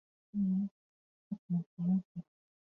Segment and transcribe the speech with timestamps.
[0.31, 0.69] 游戏
[1.29, 2.23] 收到好评。